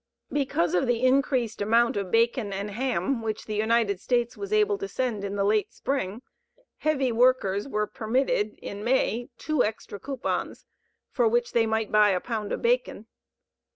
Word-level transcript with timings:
Because 0.33 0.73
of 0.73 0.87
the 0.87 1.03
increased 1.05 1.61
amount 1.61 1.95
of 1.95 2.09
bacon 2.09 2.51
and 2.51 2.71
ham 2.71 3.21
which 3.21 3.45
the 3.45 3.53
United 3.53 3.99
States 4.01 4.35
was 4.35 4.51
able 4.51 4.79
to 4.79 4.87
send 4.87 5.23
in 5.23 5.35
the 5.35 5.43
late 5.43 5.71
spring, 5.71 6.23
heavy 6.79 7.11
workers 7.11 7.67
were 7.67 7.85
permitted 7.85 8.57
in 8.63 8.83
May 8.83 9.29
2 9.37 9.63
extra 9.63 9.99
coupons, 9.99 10.65
for 11.11 11.27
which 11.27 11.51
they 11.51 11.67
might 11.67 11.91
buy 11.91 12.09
a 12.09 12.19
pound 12.19 12.51
of 12.51 12.63
bacon. 12.63 13.05